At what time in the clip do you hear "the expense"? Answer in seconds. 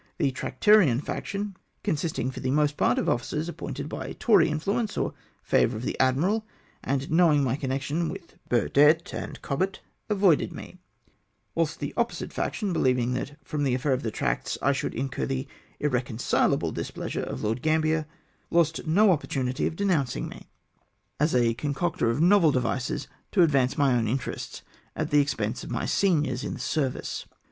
25.11-25.63